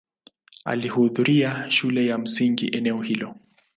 Alihudhuria 0.65 1.71
shule 1.71 2.05
ya 2.05 2.17
msingi 2.17 2.67
eneo 2.67 3.01
hilo. 3.01 3.35